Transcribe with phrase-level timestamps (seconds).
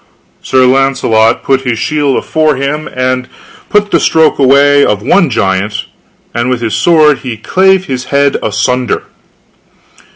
[0.41, 3.27] Sir Launcelot put his shield afore him, and
[3.69, 5.85] put the stroke away of the one giant,
[6.33, 9.03] and with his sword he clave his head asunder.